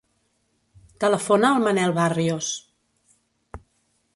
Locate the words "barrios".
1.99-2.51